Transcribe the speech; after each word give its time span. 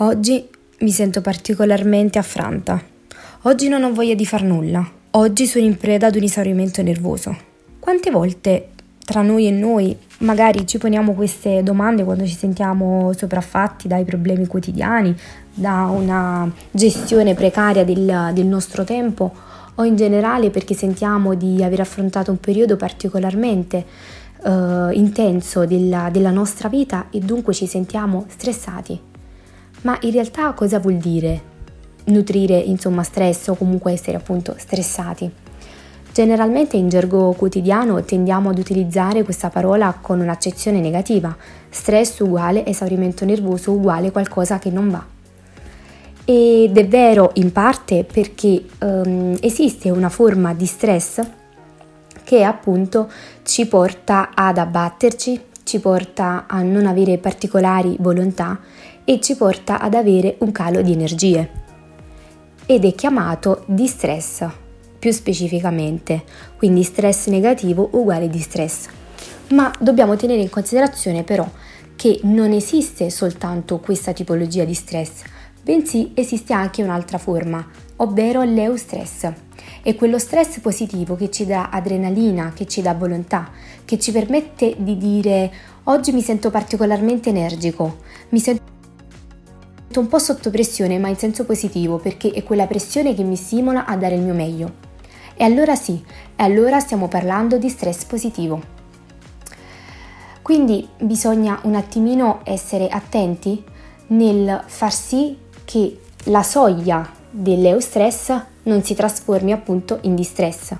Oggi 0.00 0.46
mi 0.80 0.90
sento 0.90 1.22
particolarmente 1.22 2.18
affranta. 2.18 2.78
Oggi 3.44 3.68
non 3.68 3.82
ho 3.82 3.94
voglia 3.94 4.14
di 4.14 4.26
far 4.26 4.42
nulla. 4.42 4.86
Oggi 5.12 5.46
sono 5.46 5.64
in 5.64 5.78
preda 5.78 6.08
ad 6.08 6.16
un 6.16 6.22
esaurimento 6.22 6.82
nervoso. 6.82 7.34
Quante 7.80 8.10
volte 8.10 8.68
tra 8.98 9.22
noi 9.22 9.46
e 9.46 9.50
noi 9.52 9.96
magari 10.18 10.66
ci 10.66 10.76
poniamo 10.76 11.14
queste 11.14 11.62
domande 11.62 12.04
quando 12.04 12.26
ci 12.26 12.34
sentiamo 12.34 13.14
sopraffatti 13.14 13.88
dai 13.88 14.04
problemi 14.04 14.46
quotidiani, 14.46 15.16
da 15.54 15.86
una 15.90 16.52
gestione 16.70 17.32
precaria 17.32 17.82
del, 17.82 18.32
del 18.34 18.46
nostro 18.46 18.84
tempo 18.84 19.32
o 19.76 19.84
in 19.84 19.96
generale 19.96 20.50
perché 20.50 20.74
sentiamo 20.74 21.32
di 21.32 21.64
aver 21.64 21.80
affrontato 21.80 22.30
un 22.30 22.38
periodo 22.38 22.76
particolarmente 22.76 23.82
uh, 24.42 24.90
intenso 24.90 25.64
della, 25.64 26.10
della 26.12 26.32
nostra 26.32 26.68
vita 26.68 27.06
e 27.10 27.20
dunque 27.20 27.54
ci 27.54 27.66
sentiamo 27.66 28.26
stressati. 28.28 29.05
Ma 29.86 29.96
in 30.00 30.10
realtà 30.10 30.52
cosa 30.52 30.80
vuol 30.80 30.96
dire 30.96 31.54
nutrire 32.06 32.58
insomma 32.58 33.04
stress 33.04 33.46
o 33.46 33.54
comunque 33.54 33.92
essere 33.92 34.16
appunto 34.16 34.56
stressati? 34.58 35.30
Generalmente 36.12 36.76
in 36.76 36.88
gergo 36.88 37.32
quotidiano 37.34 38.02
tendiamo 38.02 38.50
ad 38.50 38.58
utilizzare 38.58 39.22
questa 39.22 39.48
parola 39.48 39.96
con 40.00 40.18
un'accezione 40.18 40.80
negativa. 40.80 41.36
Stress 41.68 42.18
uguale 42.18 42.66
esaurimento 42.66 43.24
nervoso 43.24 43.70
uguale 43.70 44.10
qualcosa 44.10 44.58
che 44.58 44.70
non 44.70 44.90
va. 44.90 45.06
Ed 46.24 46.76
è 46.76 46.88
vero 46.88 47.30
in 47.34 47.52
parte 47.52 48.02
perché 48.02 48.64
um, 48.80 49.36
esiste 49.40 49.90
una 49.90 50.08
forma 50.08 50.52
di 50.52 50.66
stress 50.66 51.20
che 52.24 52.42
appunto 52.42 53.08
ci 53.44 53.66
porta 53.66 54.30
ad 54.34 54.58
abbatterci, 54.58 55.40
ci 55.62 55.78
porta 55.78 56.46
a 56.48 56.60
non 56.62 56.86
avere 56.86 57.18
particolari 57.18 57.96
volontà 58.00 58.58
e 59.06 59.20
ci 59.20 59.36
porta 59.36 59.80
ad 59.80 59.94
avere 59.94 60.34
un 60.40 60.52
calo 60.52 60.82
di 60.82 60.92
energie 60.92 61.48
ed 62.66 62.84
è 62.84 62.94
chiamato 62.94 63.62
distress 63.66 64.44
più 64.98 65.12
specificamente, 65.12 66.24
quindi 66.56 66.82
stress 66.82 67.28
negativo 67.28 67.88
uguale 67.92 68.28
distress. 68.28 68.88
Ma 69.50 69.72
dobbiamo 69.78 70.16
tenere 70.16 70.40
in 70.42 70.50
considerazione 70.50 71.22
però 71.22 71.48
che 71.94 72.18
non 72.24 72.50
esiste 72.50 73.08
soltanto 73.08 73.78
questa 73.78 74.12
tipologia 74.12 74.64
di 74.64 74.74
stress, 74.74 75.22
bensì 75.62 76.10
esiste 76.14 76.52
anche 76.52 76.82
un'altra 76.82 77.18
forma, 77.18 77.64
ovvero 77.96 78.42
l'eustress. 78.42 79.30
È 79.82 79.94
quello 79.94 80.18
stress 80.18 80.58
positivo 80.58 81.14
che 81.14 81.30
ci 81.30 81.46
dà 81.46 81.68
adrenalina, 81.70 82.52
che 82.52 82.66
ci 82.66 82.82
dà 82.82 82.94
volontà, 82.94 83.50
che 83.84 84.00
ci 84.00 84.10
permette 84.10 84.74
di 84.76 84.96
dire 84.96 85.52
oggi 85.84 86.10
mi 86.10 86.22
sento 86.22 86.50
particolarmente 86.50 87.28
energico, 87.28 87.98
mi 88.30 88.40
sento 88.40 88.74
un 90.00 90.08
po' 90.08 90.18
sotto 90.18 90.50
pressione 90.50 90.98
ma 90.98 91.08
in 91.08 91.16
senso 91.16 91.44
positivo 91.44 91.98
perché 91.98 92.30
è 92.30 92.42
quella 92.42 92.66
pressione 92.66 93.14
che 93.14 93.22
mi 93.22 93.36
stimola 93.36 93.84
a 93.86 93.96
dare 93.96 94.14
il 94.14 94.22
mio 94.22 94.34
meglio. 94.34 94.84
E 95.34 95.44
allora 95.44 95.74
sì, 95.74 96.02
e 96.34 96.42
allora 96.42 96.80
stiamo 96.80 97.08
parlando 97.08 97.58
di 97.58 97.68
stress 97.68 98.04
positivo. 98.04 98.74
Quindi 100.42 100.88
bisogna 100.98 101.58
un 101.64 101.74
attimino 101.74 102.40
essere 102.44 102.88
attenti 102.88 103.62
nel 104.08 104.62
far 104.66 104.92
sì 104.92 105.36
che 105.64 106.00
la 106.24 106.42
soglia 106.42 107.08
dell'eustress 107.30 108.40
non 108.62 108.82
si 108.82 108.94
trasformi 108.94 109.52
appunto 109.52 109.98
in 110.02 110.14
distress. 110.14 110.72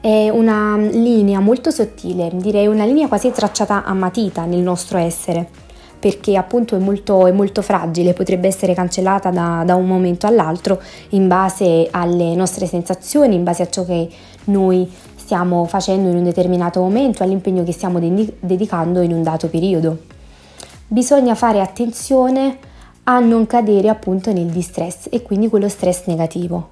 È 0.00 0.28
una 0.30 0.76
linea 0.76 1.40
molto 1.40 1.70
sottile, 1.70 2.30
direi 2.32 2.66
una 2.66 2.84
linea 2.84 3.08
quasi 3.08 3.30
tracciata 3.30 3.84
a 3.84 3.92
matita 3.92 4.44
nel 4.44 4.60
nostro 4.60 4.96
essere 4.98 5.48
perché 6.00 6.36
appunto 6.36 6.74
è 6.74 6.78
molto, 6.78 7.26
è 7.26 7.30
molto 7.30 7.60
fragile, 7.60 8.14
potrebbe 8.14 8.48
essere 8.48 8.72
cancellata 8.72 9.30
da, 9.30 9.62
da 9.66 9.74
un 9.74 9.86
momento 9.86 10.26
all'altro 10.26 10.80
in 11.10 11.28
base 11.28 11.88
alle 11.90 12.34
nostre 12.34 12.66
sensazioni, 12.66 13.34
in 13.34 13.44
base 13.44 13.62
a 13.62 13.68
ciò 13.68 13.84
che 13.84 14.08
noi 14.44 14.90
stiamo 15.14 15.66
facendo 15.66 16.08
in 16.08 16.16
un 16.16 16.24
determinato 16.24 16.80
momento, 16.80 17.22
all'impegno 17.22 17.62
che 17.62 17.72
stiamo 17.72 18.00
de- 18.00 18.36
dedicando 18.40 19.02
in 19.02 19.12
un 19.12 19.22
dato 19.22 19.48
periodo. 19.48 19.98
Bisogna 20.88 21.34
fare 21.34 21.60
attenzione 21.60 22.58
a 23.04 23.20
non 23.20 23.46
cadere 23.46 23.88
appunto 23.88 24.32
nel 24.32 24.46
distress 24.46 25.06
e 25.10 25.22
quindi 25.22 25.48
quello 25.48 25.68
stress 25.68 26.06
negativo. 26.06 26.70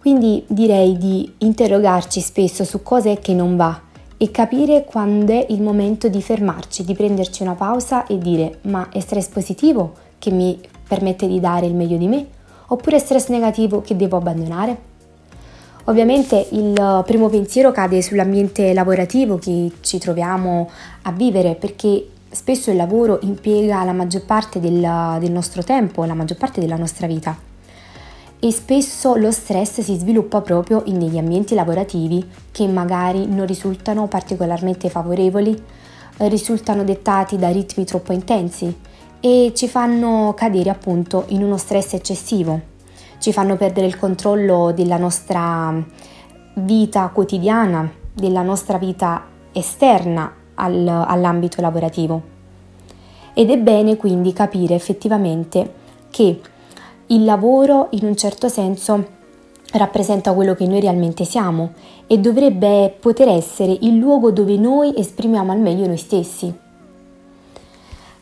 Quindi 0.00 0.42
direi 0.46 0.96
di 0.96 1.34
interrogarci 1.38 2.20
spesso 2.20 2.64
su 2.64 2.82
cosa 2.82 3.10
è 3.10 3.18
che 3.18 3.34
non 3.34 3.56
va 3.56 3.80
e 4.20 4.32
capire 4.32 4.84
quando 4.84 5.32
è 5.32 5.46
il 5.50 5.62
momento 5.62 6.08
di 6.08 6.20
fermarci, 6.20 6.84
di 6.84 6.94
prenderci 6.94 7.42
una 7.42 7.54
pausa 7.54 8.04
e 8.06 8.18
dire 8.18 8.58
ma 8.62 8.88
è 8.90 8.98
stress 8.98 9.28
positivo 9.28 9.94
che 10.18 10.32
mi 10.32 10.60
permette 10.86 11.28
di 11.28 11.38
dare 11.38 11.66
il 11.66 11.74
meglio 11.74 11.96
di 11.96 12.08
me 12.08 12.26
oppure 12.66 12.96
è 12.96 12.98
stress 12.98 13.28
negativo 13.28 13.80
che 13.80 13.96
devo 13.96 14.16
abbandonare? 14.16 14.86
Ovviamente 15.84 16.48
il 16.50 17.02
primo 17.06 17.28
pensiero 17.28 17.70
cade 17.70 18.02
sull'ambiente 18.02 18.74
lavorativo 18.74 19.38
che 19.38 19.72
ci 19.80 19.98
troviamo 19.98 20.68
a 21.02 21.12
vivere 21.12 21.54
perché 21.54 22.08
spesso 22.28 22.70
il 22.70 22.76
lavoro 22.76 23.20
impiega 23.22 23.84
la 23.84 23.92
maggior 23.92 24.24
parte 24.24 24.58
del, 24.60 25.16
del 25.20 25.30
nostro 25.30 25.62
tempo, 25.62 26.04
la 26.04 26.14
maggior 26.14 26.36
parte 26.36 26.60
della 26.60 26.76
nostra 26.76 27.06
vita 27.06 27.47
e 28.40 28.52
spesso 28.52 29.16
lo 29.16 29.32
stress 29.32 29.80
si 29.80 29.96
sviluppa 29.96 30.40
proprio 30.40 30.82
in 30.86 30.98
degli 30.98 31.18
ambienti 31.18 31.54
lavorativi 31.54 32.24
che 32.52 32.68
magari 32.68 33.26
non 33.26 33.46
risultano 33.46 34.06
particolarmente 34.06 34.88
favorevoli, 34.88 35.60
eh, 36.18 36.28
risultano 36.28 36.84
dettati 36.84 37.36
da 37.36 37.48
ritmi 37.48 37.84
troppo 37.84 38.12
intensi 38.12 38.72
e 39.20 39.52
ci 39.54 39.66
fanno 39.66 40.34
cadere 40.36 40.70
appunto 40.70 41.24
in 41.28 41.42
uno 41.42 41.56
stress 41.56 41.94
eccessivo, 41.94 42.60
ci 43.18 43.32
fanno 43.32 43.56
perdere 43.56 43.86
il 43.86 43.98
controllo 43.98 44.72
della 44.72 44.98
nostra 44.98 45.74
vita 46.54 47.08
quotidiana, 47.08 47.90
della 48.12 48.42
nostra 48.42 48.78
vita 48.78 49.24
esterna 49.52 50.32
al, 50.54 50.86
all'ambito 50.86 51.60
lavorativo. 51.60 52.36
Ed 53.34 53.50
è 53.50 53.58
bene 53.58 53.96
quindi 53.96 54.32
capire 54.32 54.74
effettivamente 54.74 55.74
che 56.10 56.40
il 57.08 57.24
lavoro 57.24 57.88
in 57.90 58.04
un 58.04 58.16
certo 58.16 58.48
senso 58.48 59.16
rappresenta 59.72 60.32
quello 60.32 60.54
che 60.54 60.66
noi 60.66 60.80
realmente 60.80 61.24
siamo 61.24 61.72
e 62.06 62.18
dovrebbe 62.18 62.94
poter 62.98 63.28
essere 63.28 63.76
il 63.80 63.96
luogo 63.96 64.30
dove 64.30 64.56
noi 64.56 64.94
esprimiamo 64.96 65.52
al 65.52 65.58
meglio 65.58 65.86
noi 65.86 65.96
stessi. 65.96 66.52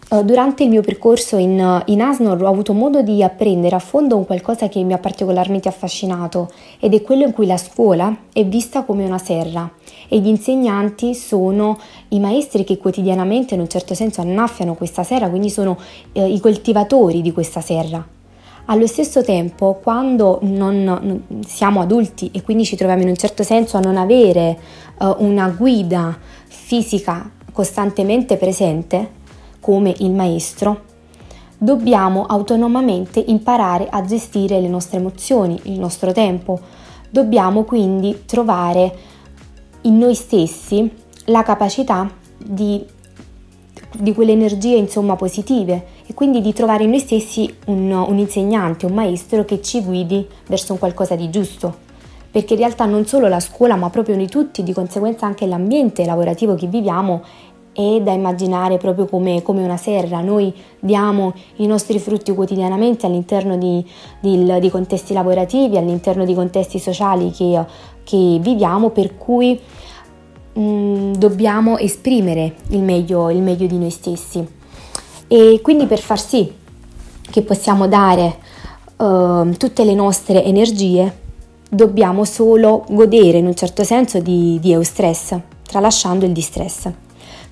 Eh, 0.08 0.24
durante 0.24 0.62
il 0.62 0.70
mio 0.70 0.82
percorso 0.82 1.36
in, 1.36 1.82
in 1.86 2.00
Asnor 2.00 2.40
ho 2.40 2.46
avuto 2.46 2.72
modo 2.72 3.02
di 3.02 3.24
apprendere 3.24 3.74
a 3.74 3.80
fondo 3.80 4.16
un 4.16 4.24
qualcosa 4.24 4.68
che 4.68 4.82
mi 4.84 4.92
ha 4.92 4.98
particolarmente 4.98 5.68
affascinato 5.68 6.50
ed 6.78 6.94
è 6.94 7.02
quello 7.02 7.24
in 7.24 7.32
cui 7.32 7.46
la 7.46 7.56
scuola 7.56 8.16
è 8.32 8.44
vista 8.44 8.84
come 8.84 9.04
una 9.04 9.18
serra 9.18 9.68
e 10.08 10.20
gli 10.20 10.28
insegnanti 10.28 11.12
sono 11.16 11.76
i 12.10 12.20
maestri 12.20 12.62
che 12.62 12.78
quotidianamente 12.78 13.54
in 13.54 13.60
un 13.60 13.68
certo 13.68 13.94
senso 13.94 14.20
annaffiano 14.20 14.74
questa 14.74 15.02
serra, 15.02 15.28
quindi 15.28 15.50
sono 15.50 15.76
eh, 16.12 16.28
i 16.28 16.38
coltivatori 16.38 17.20
di 17.20 17.32
questa 17.32 17.60
serra. 17.60 18.14
Allo 18.68 18.88
stesso 18.88 19.22
tempo, 19.22 19.78
quando 19.80 20.40
non, 20.42 20.82
non 20.82 21.22
siamo 21.46 21.80
adulti 21.80 22.30
e 22.32 22.42
quindi 22.42 22.64
ci 22.64 22.74
troviamo 22.74 23.02
in 23.02 23.08
un 23.08 23.16
certo 23.16 23.44
senso 23.44 23.76
a 23.76 23.80
non 23.80 23.96
avere 23.96 24.58
uh, 24.98 25.14
una 25.18 25.48
guida 25.50 26.18
fisica 26.48 27.30
costantemente 27.52 28.36
presente, 28.36 29.10
come 29.60 29.94
il 29.98 30.10
maestro, 30.10 30.82
dobbiamo 31.56 32.26
autonomamente 32.26 33.22
imparare 33.24 33.86
a 33.88 34.04
gestire 34.04 34.60
le 34.60 34.68
nostre 34.68 34.98
emozioni, 34.98 35.60
il 35.64 35.78
nostro 35.78 36.10
tempo. 36.10 36.58
Dobbiamo 37.08 37.62
quindi 37.62 38.24
trovare 38.26 38.92
in 39.82 39.96
noi 39.96 40.16
stessi 40.16 40.90
la 41.26 41.44
capacità 41.44 42.10
di 42.36 42.84
di 43.98 44.12
quelle 44.12 44.32
energie 44.32 44.76
insomma 44.76 45.16
positive 45.16 45.95
e 46.06 46.14
quindi 46.14 46.40
di 46.40 46.52
trovare 46.52 46.84
in 46.84 46.90
noi 46.90 47.00
stessi 47.00 47.52
un, 47.66 47.90
un 47.90 48.18
insegnante, 48.18 48.86
un 48.86 48.94
maestro 48.94 49.44
che 49.44 49.60
ci 49.60 49.82
guidi 49.82 50.26
verso 50.46 50.72
un 50.72 50.78
qualcosa 50.78 51.16
di 51.16 51.30
giusto 51.30 51.84
perché 52.36 52.52
in 52.52 52.58
realtà 52.58 52.84
non 52.84 53.06
solo 53.06 53.28
la 53.28 53.40
scuola 53.40 53.76
ma 53.76 53.88
proprio 53.88 54.14
noi 54.14 54.28
tutti, 54.28 54.62
di 54.62 54.74
conseguenza 54.74 55.24
anche 55.24 55.46
l'ambiente 55.46 56.04
lavorativo 56.04 56.54
che 56.54 56.66
viviamo 56.66 57.22
è 57.72 58.00
da 58.02 58.12
immaginare 58.12 58.78
proprio 58.78 59.06
come, 59.06 59.42
come 59.42 59.62
una 59.62 59.76
serra, 59.76 60.20
noi 60.20 60.52
diamo 60.80 61.34
i 61.56 61.66
nostri 61.66 61.98
frutti 61.98 62.34
quotidianamente 62.34 63.04
all'interno 63.04 63.56
di, 63.58 63.84
di, 64.20 64.58
di 64.60 64.70
contesti 64.70 65.12
lavorativi, 65.12 65.76
all'interno 65.76 66.24
di 66.24 66.34
contesti 66.34 66.78
sociali 66.78 67.30
che, 67.30 67.62
che 68.02 68.38
viviamo, 68.40 68.90
per 68.90 69.16
cui 69.16 69.60
mh, 70.54 70.60
mm, 70.60 71.12
dobbiamo 71.12 71.76
esprimere 71.76 72.54
il 72.68 72.82
meglio, 72.82 73.30
il 73.30 73.42
meglio 73.42 73.66
di 73.66 73.78
noi 73.78 73.90
stessi. 73.90 74.46
E 75.28 75.60
quindi 75.62 75.86
per 75.86 76.00
far 76.00 76.20
sì 76.20 76.52
che 77.30 77.42
possiamo 77.42 77.88
dare 77.88 78.38
uh, 78.96 79.50
tutte 79.56 79.84
le 79.84 79.94
nostre 79.94 80.44
energie, 80.44 81.24
dobbiamo 81.68 82.24
solo 82.24 82.84
godere 82.88 83.38
in 83.38 83.46
un 83.46 83.54
certo 83.54 83.84
senso 83.84 84.20
di, 84.20 84.58
di 84.60 84.72
eustress, 84.72 85.36
tralasciando 85.66 86.24
il 86.24 86.32
distress. 86.32 86.88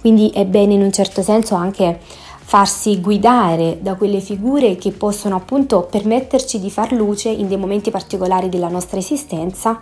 Quindi 0.00 0.30
è 0.30 0.44
bene 0.44 0.74
in 0.74 0.82
un 0.82 0.92
certo 0.92 1.22
senso 1.22 1.54
anche 1.54 1.98
farsi 2.46 3.00
guidare 3.00 3.78
da 3.80 3.94
quelle 3.94 4.20
figure 4.20 4.76
che 4.76 4.92
possono 4.92 5.34
appunto 5.34 5.88
permetterci 5.90 6.60
di 6.60 6.70
far 6.70 6.92
luce 6.92 7.30
in 7.30 7.48
dei 7.48 7.56
momenti 7.56 7.90
particolari 7.90 8.50
della 8.50 8.68
nostra 8.68 8.98
esistenza 8.98 9.80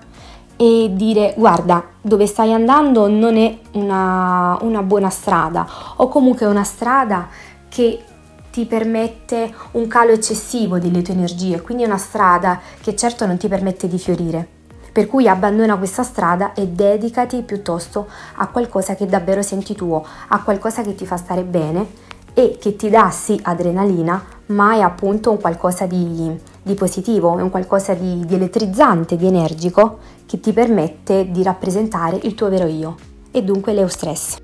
e 0.56 0.90
dire 0.92 1.34
guarda 1.36 1.84
dove 2.00 2.26
stai 2.26 2.52
andando 2.52 3.08
non 3.08 3.36
è 3.36 3.58
una, 3.72 4.56
una 4.62 4.82
buona 4.82 5.10
strada 5.10 5.66
o 5.96 6.06
comunque 6.06 6.46
una 6.46 6.62
strada 6.62 7.28
che 7.72 8.04
ti 8.50 8.66
permette 8.66 9.50
un 9.72 9.86
calo 9.86 10.12
eccessivo 10.12 10.78
delle 10.78 11.00
tue 11.00 11.14
energie, 11.14 11.62
quindi 11.62 11.84
è 11.84 11.86
una 11.86 11.96
strada 11.96 12.60
che 12.82 12.94
certo 12.94 13.24
non 13.24 13.38
ti 13.38 13.48
permette 13.48 13.88
di 13.88 13.98
fiorire. 13.98 14.46
Per 14.92 15.06
cui 15.06 15.26
abbandona 15.26 15.78
questa 15.78 16.02
strada 16.02 16.52
e 16.52 16.68
dedicati 16.68 17.40
piuttosto 17.40 18.08
a 18.34 18.48
qualcosa 18.48 18.94
che 18.94 19.06
davvero 19.06 19.40
senti 19.40 19.74
tuo, 19.74 20.04
a 20.28 20.42
qualcosa 20.42 20.82
che 20.82 20.94
ti 20.94 21.06
fa 21.06 21.16
stare 21.16 21.44
bene 21.44 22.10
e 22.34 22.58
che 22.60 22.76
ti 22.76 22.90
dà 22.90 23.10
sì 23.10 23.40
adrenalina, 23.42 24.22
ma 24.46 24.74
è 24.74 24.80
appunto 24.80 25.30
un 25.30 25.40
qualcosa 25.40 25.86
di, 25.86 26.38
di 26.62 26.74
positivo, 26.74 27.38
è 27.38 27.40
un 27.40 27.48
qualcosa 27.48 27.94
di, 27.94 28.26
di 28.26 28.34
elettrizzante, 28.34 29.16
di 29.16 29.26
energico 29.26 29.98
che 30.26 30.40
ti 30.40 30.52
permette 30.52 31.30
di 31.30 31.42
rappresentare 31.42 32.18
il 32.24 32.34
tuo 32.34 32.50
vero 32.50 32.66
io 32.66 32.96
e 33.30 33.42
dunque 33.42 33.72
l'eustress. 33.72 34.41